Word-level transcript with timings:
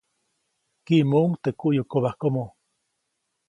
Kiʼmuʼuŋ 0.85 1.29
teʼ 1.43 1.55
kuʼyukobajkomo. 1.59 2.43